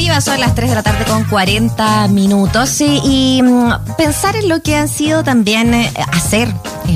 [0.00, 2.80] Viva, son las 3 de la tarde con 40 minutos.
[2.80, 6.48] Y, y mm, pensar en lo que han sido también eh, hacer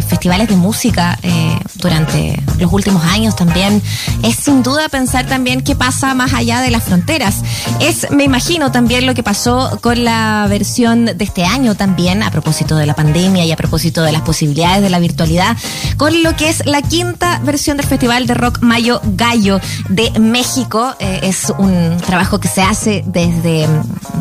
[0.05, 3.83] festivales de música eh, durante los últimos años también
[4.23, 7.37] es sin duda pensar también qué pasa más allá de las fronteras.
[7.81, 12.31] Es, me imagino, también lo que pasó con la versión de este año también, a
[12.31, 15.57] propósito de la pandemia y a propósito de las posibilidades de la virtualidad,
[15.97, 20.95] con lo que es la quinta versión del Festival de Rock Mayo Gallo de México.
[21.01, 23.67] Eh, es un trabajo que se hace desde,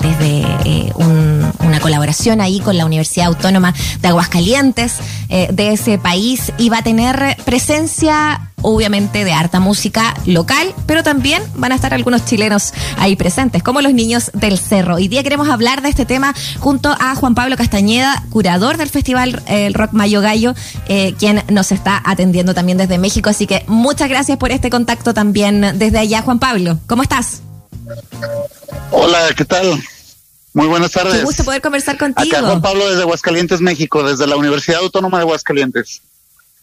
[0.02, 4.96] desde eh, un- una colaboración ahí con la Universidad Autónoma de Aguascalientes
[5.30, 11.04] eh, de ese país y va a tener presencia obviamente de harta música local, pero
[11.04, 14.96] también van a estar algunos chilenos ahí presentes, como los niños del cerro.
[14.96, 19.44] Hoy día queremos hablar de este tema junto a Juan Pablo Castañeda, curador del Festival
[19.48, 20.56] eh, el Rock Mayo Gallo,
[20.88, 23.30] eh, quien nos está atendiendo también desde México.
[23.30, 26.80] Así que muchas gracias por este contacto también desde allá, Juan Pablo.
[26.88, 27.42] ¿Cómo estás?
[28.92, 29.84] Hola, ¿qué tal?
[30.54, 31.16] Muy buenas tardes.
[31.16, 32.38] Qué gusto poder conversar contigo.
[32.38, 36.02] Acá Juan Pablo desde Aguascalientes, México, desde la Universidad Autónoma de Aguascalientes.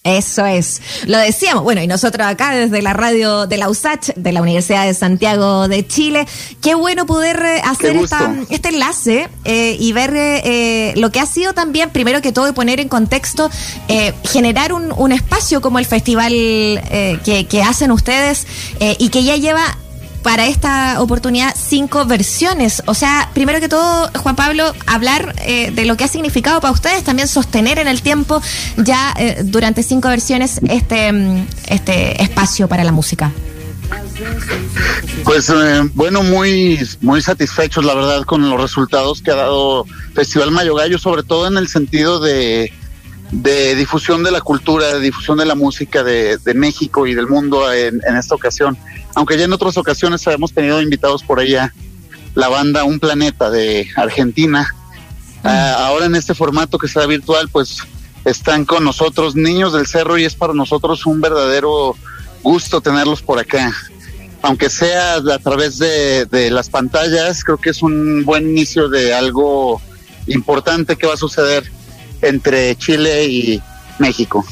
[0.02, 1.62] Eso es, lo decíamos.
[1.62, 5.68] Bueno, y nosotros acá desde la radio de la USACH, de la Universidad de Santiago
[5.68, 6.26] de Chile,
[6.62, 11.20] qué bueno poder eh, hacer esta, este enlace eh, y ver eh, eh, lo que
[11.20, 13.50] ha sido también, primero que todo, y poner en contexto,
[13.88, 18.46] eh, generar un, un espacio como el festival que, que hacen ustedes
[18.98, 19.76] y que ya lleva
[20.22, 22.82] para esta oportunidad cinco versiones.
[22.86, 26.72] O sea, primero que todo, Juan Pablo, hablar eh, de lo que ha significado para
[26.72, 28.42] ustedes, también sostener en el tiempo
[28.76, 33.32] ya eh, durante cinco versiones este, mm, este espacio para la música.
[35.24, 40.50] Pues eh, bueno, muy, muy satisfechos, la verdad, con los resultados que ha dado Festival
[40.50, 42.72] Mayo Gallo, sobre todo en el sentido de,
[43.32, 47.26] de difusión de la cultura, de difusión de la música de, de México y del
[47.26, 48.76] mundo en, en esta ocasión.
[49.14, 51.72] Aunque ya en otras ocasiones habíamos tenido invitados por allá
[52.34, 54.74] la banda Un Planeta de Argentina.
[55.42, 57.78] Ah, ahora en este formato que será virtual, pues
[58.24, 61.96] están con nosotros niños del cerro y es para nosotros un verdadero
[62.42, 63.72] gusto tenerlos por acá.
[64.42, 69.12] Aunque sea a través de, de las pantallas, creo que es un buen inicio de
[69.12, 69.80] algo
[70.26, 71.70] importante que va a suceder
[72.22, 73.62] entre Chile y
[73.98, 74.44] México.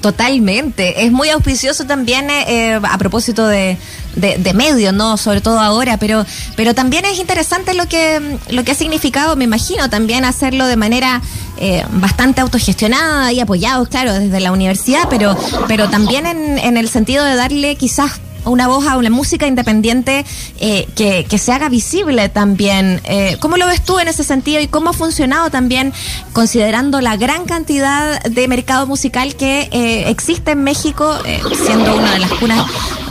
[0.00, 1.04] Totalmente.
[1.04, 3.76] Es muy auspicioso también eh, eh, a propósito de,
[4.16, 5.18] de, medios, ¿no?
[5.18, 6.24] Sobre todo ahora, pero,
[6.56, 10.76] pero también es interesante lo que, lo que ha significado, me imagino, también hacerlo de
[10.76, 11.20] manera
[11.58, 15.36] eh, bastante autogestionada y apoyados, claro, desde la universidad, pero,
[15.68, 20.24] pero también en, en el sentido de darle quizás una voz a una música independiente
[20.58, 23.00] eh, que, que se haga visible también.
[23.04, 25.92] Eh, ¿Cómo lo ves tú en ese sentido y cómo ha funcionado también
[26.32, 32.12] considerando la gran cantidad de mercado musical que eh, existe en México, eh, siendo una
[32.12, 32.66] de las cunas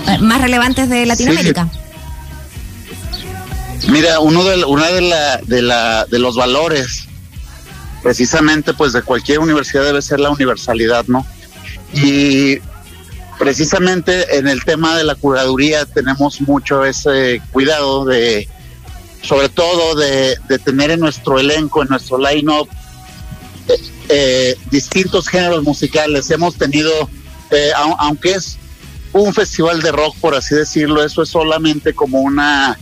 [0.07, 1.67] eh, más relevantes de Latinoamérica?
[3.87, 7.05] Mira, uno de, una de, la, de, la, de los valores
[8.03, 11.25] precisamente pues de cualquier universidad debe ser la universalidad, ¿no?
[11.93, 12.59] Y
[13.39, 18.47] precisamente en el tema de la curaduría tenemos mucho ese cuidado de,
[19.23, 22.67] sobre todo de, tener en nuestro elenco, en nuestro line-up,
[23.69, 23.79] eh,
[24.09, 26.29] eh, distintos géneros musicales.
[26.29, 26.91] Hemos tenido,
[27.49, 28.57] eh, au- aunque es
[29.13, 32.77] un festival de rock, por así decirlo, eso es solamente como una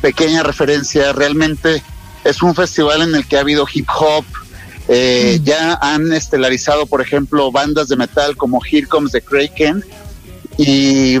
[0.00, 1.12] pequeña referencia.
[1.12, 1.82] Realmente
[2.24, 4.24] es un festival en el que ha habido hip hop.
[4.88, 9.84] Eh, Ya han estelarizado, por ejemplo, bandas de metal como Here Comes the Kraken.
[10.56, 11.16] Y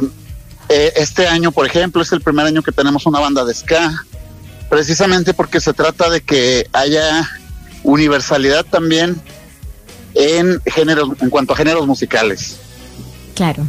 [0.68, 4.04] eh, este año, por ejemplo, es el primer año que tenemos una banda de ska.
[4.68, 7.28] Precisamente porque se trata de que haya
[7.82, 9.20] universalidad también
[10.14, 12.56] en géneros, en cuanto a géneros musicales.
[13.34, 13.66] Claro.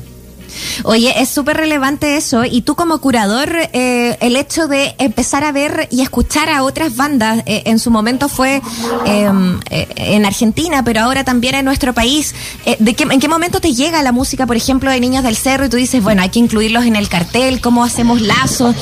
[0.83, 2.45] Oye, es súper relevante eso.
[2.45, 6.95] Y tú como curador, eh, el hecho de empezar a ver y escuchar a otras
[6.95, 8.61] bandas, eh, en su momento fue
[9.05, 9.31] eh,
[9.69, 12.33] eh, en Argentina, pero ahora también en nuestro país.
[12.65, 15.35] Eh, ¿de qué, ¿En qué momento te llega la música, por ejemplo, de Niños del
[15.35, 18.75] Cerro y tú dices, bueno, hay que incluirlos en el cartel, cómo hacemos lazos?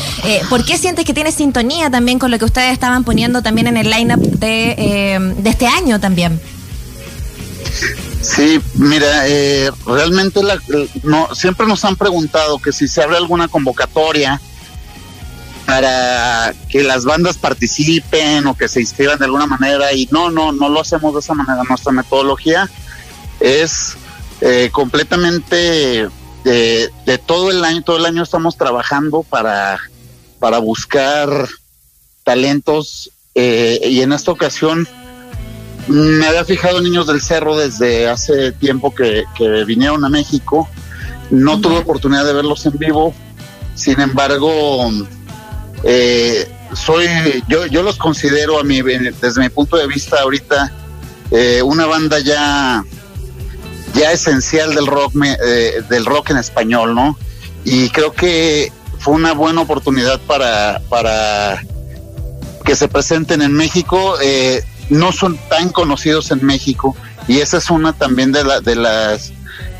[0.49, 3.77] ¿Por qué sientes que tiene sintonía también con lo que ustedes estaban poniendo también en
[3.77, 6.39] el lineup de, eh, de este año también?
[8.35, 10.59] Sí, mira, eh, realmente la-
[11.03, 14.41] no, siempre nos han preguntado que si se abre alguna convocatoria
[15.65, 20.51] para que las bandas participen o que se inscriban de alguna manera y no, no,
[20.51, 21.63] no lo hacemos de esa manera.
[21.67, 22.69] Nuestra metodología
[23.39, 23.95] es
[24.41, 26.09] eh, completamente
[26.43, 29.77] de, de todo el año, todo el año estamos trabajando para,
[30.39, 31.29] para buscar
[32.23, 34.87] talentos eh, y en esta ocasión
[35.87, 40.67] me había fijado en Niños del Cerro desde hace tiempo que, que vinieron a México.
[41.29, 43.13] No tuve oportunidad de verlos en vivo.
[43.75, 44.91] Sin embargo,
[45.83, 47.07] eh, soy,
[47.47, 50.71] yo, yo los considero a mi, desde mi punto de vista ahorita
[51.31, 52.83] eh, una banda ya,
[53.93, 57.17] ya esencial del rock, eh, del rock en español, ¿no?
[57.63, 61.61] Y creo que fue una buena oportunidad para, para
[62.65, 64.15] que se presenten en México.
[64.21, 66.95] Eh, no son tan conocidos en México
[67.27, 69.33] y esa es una también de, la, de las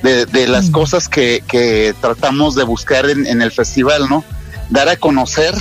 [0.04, 0.72] de, las mm.
[0.72, 4.24] cosas que, que, tratamos de buscar en, en, el festival, ¿no?
[4.70, 5.54] Dar a conocer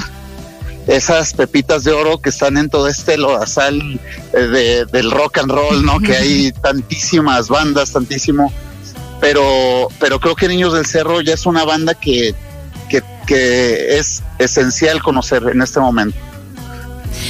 [0.86, 4.00] esas pepitas de oro que están en todo este lodazal
[4.32, 5.98] eh, de, del rock and roll, ¿no?
[6.00, 8.52] que hay tantísimas bandas, tantísimo,
[9.20, 12.34] pero, pero creo que Niños del Cerro ya es una banda que,
[12.88, 16.16] que, que es esencial conocer en este momento.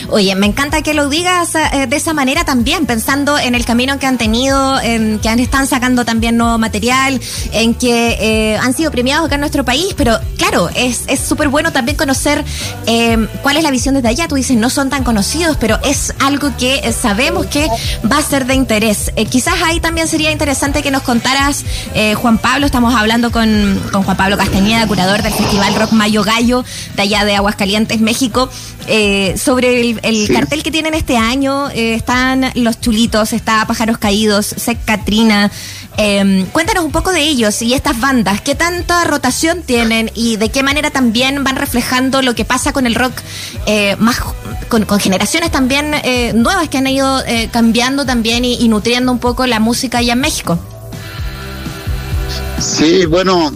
[0.08, 3.98] Oye, me encanta que lo digas eh, de esa manera también, pensando en el camino
[3.98, 7.20] que han tenido, en que están sacando también nuevo material,
[7.52, 11.72] en que eh, han sido premiados acá en nuestro país, pero claro, es súper bueno
[11.72, 12.44] también conocer
[12.86, 14.28] eh, cuál es la visión desde allá.
[14.28, 17.68] Tú dices, no son tan conocidos, pero es algo que sabemos que
[18.10, 19.12] va a ser de interés.
[19.28, 21.64] quizás ahí también sería interesante que nos contaras,
[22.16, 26.64] Juan Pablo, estamos hablando con, con Juan Pablo Castañeda, curador del Festival Rock Mayo Gallo,
[26.94, 28.48] de allá de Aguascalientes, México,
[29.36, 29.95] sobre el,
[30.32, 35.50] cartel que tienen este año eh, están Los Chulitos, está Pájaros Caídos, Sec Katrina.
[35.96, 40.50] Em, cuéntanos un poco de ellos y estas bandas, qué tanta rotación tienen y de
[40.50, 43.14] qué manera también van reflejando lo que pasa con el rock
[43.64, 44.20] eh, más
[44.68, 49.58] con, generaciones también eh, nuevas que han ido cambiando también y, nutriendo un poco la
[49.58, 50.58] música allá en México.
[52.58, 53.52] Sí, bueno,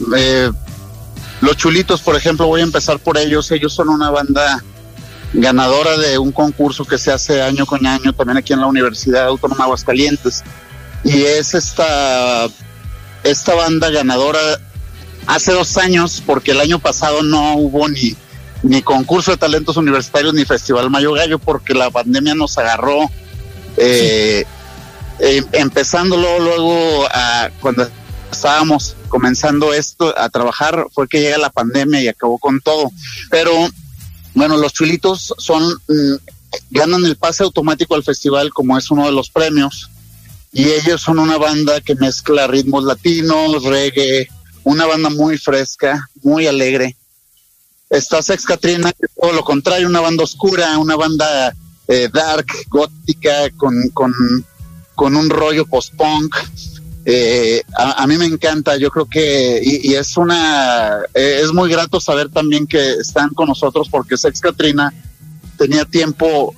[1.40, 3.50] los chulitos, por ejemplo, voy a empezar por ellos.
[3.50, 4.62] Ellos son una banda
[5.32, 9.26] ganadora de un concurso que se hace año con año también aquí en la Universidad
[9.26, 10.42] Autónoma de Aguascalientes.
[11.04, 12.48] Y es esta,
[13.22, 14.40] esta banda ganadora
[15.26, 18.16] hace dos años, porque el año pasado no hubo ni,
[18.62, 23.10] ni concurso de talentos universitarios ni Festival Mayo Gallo, porque la pandemia nos agarró.
[23.76, 24.44] Eh,
[25.20, 27.06] eh, empezando luego,
[27.60, 27.88] cuando
[28.32, 32.90] estábamos comenzando esto a trabajar, fue que llega la pandemia y acabó con todo.
[33.30, 33.52] Pero
[34.40, 36.14] bueno, los chulitos son, mm,
[36.70, 39.90] ganan el pase automático al festival como es uno de los premios.
[40.50, 44.28] Y ellos son una banda que mezcla ritmos latinos, reggae,
[44.64, 46.96] una banda muy fresca, muy alegre.
[47.90, 51.54] Está Sex Katrina, que todo lo contrario, una banda oscura, una banda
[51.86, 56.34] eh, dark, gótica, con, con, un rollo post-punk.
[57.04, 61.98] Eh, a, mí me encanta, yo creo que, y, es una, eh, es muy grato
[61.98, 64.92] saber también que están con nosotros porque Sex Katrina
[65.56, 66.54] tenía tiempo,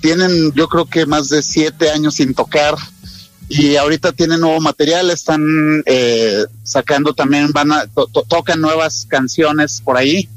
[0.00, 2.76] tienen yo creo que más de siete años sin tocar
[3.48, 7.86] y ahorita tienen nuevo material, están eh, sacando también, van a,
[8.28, 10.28] tocan nuevas canciones por ahí.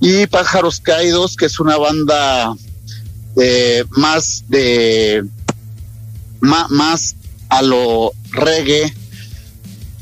[0.00, 2.54] Y Pájaros Caídos, que es una banda
[3.90, 5.24] más de,
[6.40, 7.16] más
[7.48, 8.94] a lo reggae,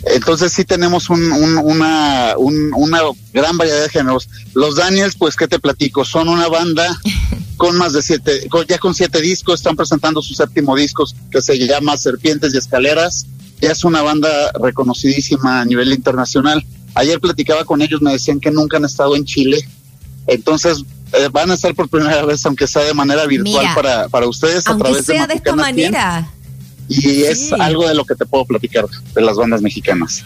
[0.05, 3.01] entonces sí tenemos un, una, una
[3.33, 4.29] gran variedad de géneros.
[4.55, 6.05] Los Daniels, pues, ¿qué te platico?
[6.05, 6.99] Son una banda
[7.57, 11.59] con más de siete, ya con siete discos, están presentando su séptimo disco que se
[11.59, 13.27] llama Serpientes y Escaleras.
[13.61, 14.29] Ya es una banda
[14.63, 16.65] reconocidísima a nivel internacional.
[16.95, 19.69] Ayer platicaba con ellos, me decían que nunca han estado en Chile.
[20.29, 24.29] Entonces, eh, van a estar por primera vez, aunque sea de manera virtual para, para
[24.29, 24.67] ustedes.
[24.69, 26.31] a través sea de, de esta manera.
[26.89, 30.25] Y es algo de lo que te puedo platicar de las bandas mexicanas.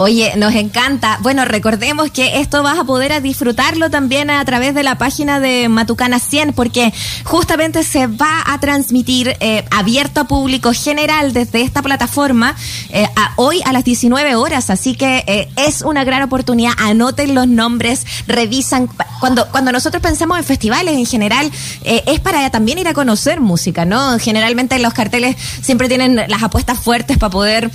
[0.00, 1.18] Oye, nos encanta.
[1.22, 5.68] Bueno, recordemos que esto vas a poder disfrutarlo también a través de la página de
[5.68, 11.82] Matucana 100, porque justamente se va a transmitir eh, abierto a público general desde esta
[11.82, 12.54] plataforma
[12.90, 14.70] eh, hoy a las 19 horas.
[14.70, 16.74] Así que eh, es una gran oportunidad.
[16.78, 18.88] Anoten los nombres, revisan.
[19.18, 21.50] Cuando, cuando nosotros pensamos en festivales en general,
[21.82, 24.16] es para también ir a conocer música, ¿no?
[24.20, 27.68] Generalmente los carteles siempre tienen las apuestas fuertes para poder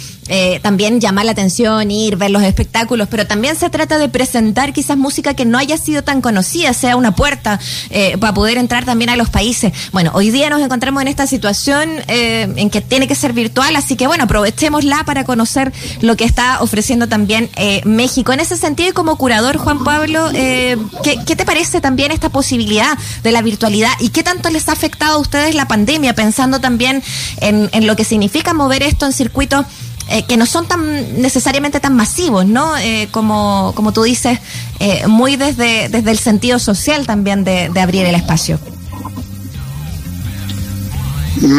[0.61, 4.97] también llamar la atención, ir ver los espectáculos, pero también se trata de presentar quizás
[4.97, 9.09] música que no haya sido tan conocida, sea una puerta eh, para poder entrar también
[9.09, 9.73] a los países.
[9.91, 13.75] Bueno, hoy día nos encontramos en esta situación eh, en que tiene que ser virtual,
[13.75, 18.33] así que bueno, aprovechémosla para conocer lo que está ofreciendo también eh, México.
[18.33, 23.31] En ese sentido, y como curador, Juan Pablo, ¿qué, te parece también esta posibilidad de
[23.31, 27.03] la virtualidad y qué tanto les ha afectado a ustedes la pandemia, pensando también
[27.37, 29.65] en, en lo que significa mover esto en circuitos
[30.13, 32.77] eh, que no son tan necesariamente tan masivos, ¿no?
[32.77, 34.37] Eh, como, como tú dices,
[34.79, 38.59] eh, muy desde, desde el sentido social también de, abrir el espacio.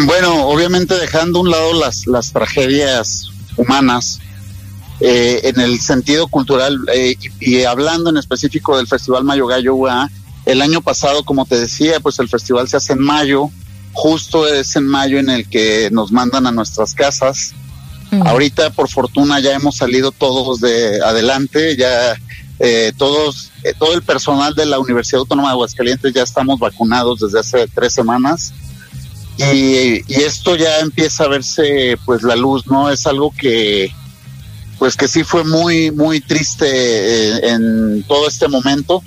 [0.06, 4.20] Bueno, obviamente dejando a un lado las, las tragedias humanas,
[5.00, 6.78] en el sentido cultural
[7.40, 9.76] y, hablando en específico del Festival Mayo Gallo
[10.46, 13.50] El año pasado, como te decía, pues el festival se hace en mayo,
[13.92, 17.52] justo es en mayo en el que nos mandan a nuestras casas.
[18.24, 22.16] Ahorita, por fortuna, ya hemos salido todos de adelante, ya
[22.58, 27.20] eh, todos, eh, todo el personal de la Universidad Autónoma de Aguascalientes ya estamos vacunados
[27.20, 28.52] desde hace tres semanas.
[29.36, 32.90] Y, esto ya empieza a verse pues la luz, ¿no?
[32.90, 33.92] Es algo que
[34.78, 39.02] pues que sí fue muy, muy triste eh, en todo este momento,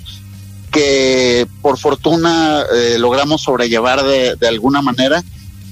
[0.70, 5.22] que por fortuna eh, logramos sobrellevar de alguna manera.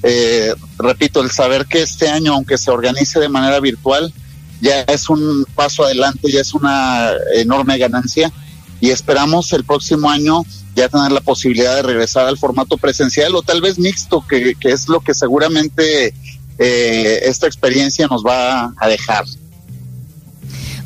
[0.02, 4.12] Eh, repito, el saber que este año, aunque se organice de manera virtual,
[4.60, 8.32] ya es un paso adelante, ya es una enorme ganancia
[8.80, 10.42] y esperamos el próximo año
[10.74, 14.88] ya tener la posibilidad de regresar al formato presencial o tal vez mixto, que, es
[14.88, 16.14] lo que seguramente
[16.58, 19.24] eh, esta experiencia nos va a dejar.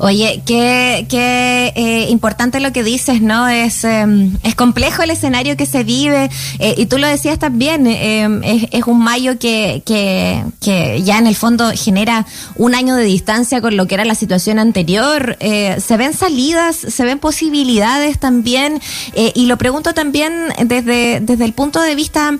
[0.03, 3.47] Oye, qué, qué eh, importante lo que dices, ¿no?
[3.47, 4.03] Es, eh,
[4.41, 6.27] es complejo el escenario que se vive
[6.57, 11.27] eh, y tú lo decías también, es, es, un mayo que, que, que, ya en
[11.27, 15.37] el fondo genera un año de distancia con lo que era la situación anterior.
[15.39, 18.81] se ven salidas, se ven posibilidades también
[19.13, 20.33] y lo pregunto también
[20.65, 22.33] desde, desde el punto de vista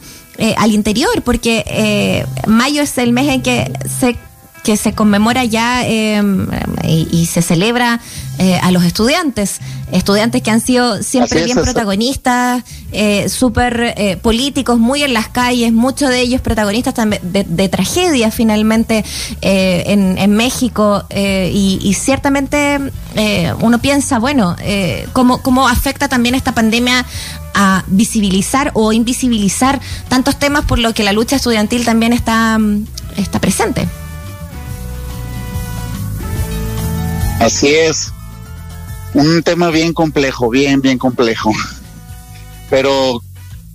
[0.57, 4.17] al interior, porque mayo es el mes en que se
[4.63, 6.21] que se conmemora ya eh,
[6.87, 7.99] y, y, se celebra
[8.37, 9.59] eh, a los estudiantes,
[9.91, 12.63] estudiantes que han sido siempre bien protagonistas,
[12.93, 17.69] eh, súper eh, políticos, muy en las calles, muchos de ellos protagonistas también de, de
[17.69, 19.05] tragedias finalmente
[19.41, 22.79] eh, en, en, México y, y, ciertamente
[23.59, 24.55] uno piensa, bueno,
[25.13, 27.05] ¿cómo, ¿cómo afecta también esta pandemia
[27.53, 32.59] a visibilizar o invisibilizar tantos temas por lo que la lucha estudiantil también está,
[33.17, 33.87] está presente?
[37.41, 38.11] Así es.
[39.15, 41.51] Un tema bien complejo, bien, bien complejo.
[42.69, 43.21] Pero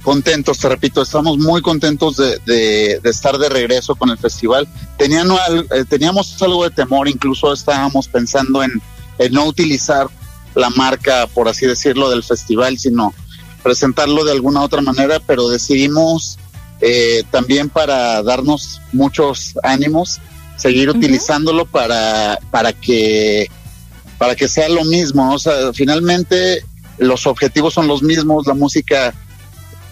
[0.02, 4.68] contentos, te repito, estamos muy contentos de, estar de regreso con el festival.
[4.98, 8.70] Eh, teníamos algo de temor, incluso estábamos pensando en,
[9.18, 10.06] en no utilizar
[10.54, 13.12] la marca, por así decirlo, del festival, sino
[13.64, 16.38] presentarlo de alguna otra manera, pero decidimos
[16.80, 20.20] eh, también para darnos muchos ánimos,
[20.56, 20.98] seguir uh -huh.
[20.98, 23.48] utilizándolo para, para que
[24.18, 26.64] para que sea lo mismo, o sea, finalmente
[26.96, 29.12] los objetivos son los mismos, la música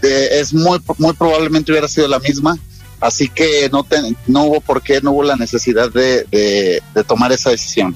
[0.02, 2.58] eh, es muy muy probablemente hubiera sido la misma,
[3.00, 7.04] así que no te, no hubo por qué, no hubo la necesidad de, de, de
[7.04, 7.94] tomar esa decisión.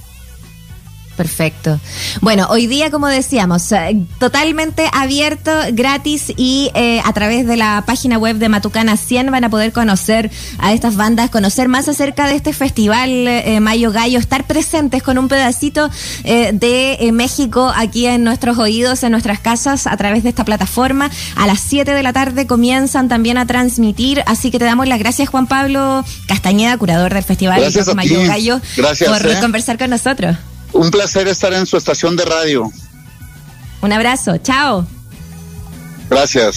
[1.18, 1.78] Perfecto.
[2.20, 7.82] Bueno, hoy día, como decíamos, eh, totalmente abierto, gratis y eh, a través de la
[7.84, 12.26] página web de Matucana 100 van a poder conocer a estas bandas, conocer más acerca
[12.28, 15.90] de este festival eh, Mayo Gallo, estar presentes con un pedacito
[16.24, 20.44] eh, de eh, México aquí en nuestros oídos, en nuestras casas, a través de esta
[20.44, 21.10] plataforma.
[21.36, 24.98] A las 7 de la tarde comienzan también a transmitir, así que te damos las
[24.98, 27.60] gracias, Juan Pablo Castañeda, curador del Festival
[27.96, 29.40] Mayo Gallo, gracias, por eh.
[29.40, 30.36] conversar con nosotros.
[30.72, 32.70] Un placer estar en su estación de radio.
[33.80, 34.86] Un abrazo, chao.
[36.08, 36.46] Gracias.